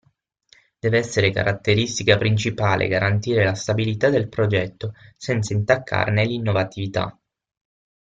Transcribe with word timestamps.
Deve 0.79 0.97
essere 0.97 1.29
caratteristica 1.29 2.17
principale 2.17 2.87
garantire 2.87 3.43
la 3.43 3.53
stabilità 3.53 4.09
del 4.09 4.29
progetto 4.29 4.95
senza 5.15 5.53
intaccarne 5.53 6.25
l'innovatività. 6.25 7.15